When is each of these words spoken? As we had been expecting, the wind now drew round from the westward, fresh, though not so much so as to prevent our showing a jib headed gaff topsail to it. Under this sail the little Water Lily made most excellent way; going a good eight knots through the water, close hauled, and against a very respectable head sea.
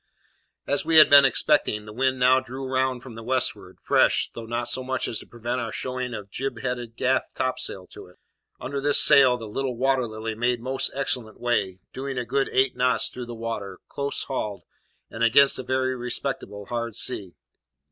As 0.65 0.83
we 0.83 0.97
had 0.97 1.11
been 1.11 1.25
expecting, 1.25 1.85
the 1.85 1.93
wind 1.93 2.17
now 2.17 2.39
drew 2.39 2.65
round 2.67 3.03
from 3.03 3.13
the 3.13 3.21
westward, 3.21 3.77
fresh, 3.83 4.31
though 4.33 4.47
not 4.47 4.67
so 4.67 4.81
much 4.83 5.05
so 5.05 5.11
as 5.11 5.19
to 5.19 5.27
prevent 5.27 5.61
our 5.61 5.71
showing 5.71 6.15
a 6.15 6.25
jib 6.25 6.61
headed 6.61 6.95
gaff 6.95 7.31
topsail 7.35 7.85
to 7.91 8.07
it. 8.07 8.15
Under 8.59 8.81
this 8.81 8.99
sail 8.99 9.37
the 9.37 9.45
little 9.45 9.77
Water 9.77 10.07
Lily 10.07 10.33
made 10.33 10.59
most 10.59 10.91
excellent 10.95 11.39
way; 11.39 11.81
going 11.93 12.17
a 12.17 12.25
good 12.25 12.49
eight 12.51 12.75
knots 12.75 13.09
through 13.09 13.27
the 13.27 13.35
water, 13.35 13.77
close 13.89 14.23
hauled, 14.23 14.63
and 15.11 15.23
against 15.23 15.59
a 15.59 15.63
very 15.63 15.95
respectable 15.95 16.65
head 16.65 16.95
sea. 16.95 17.33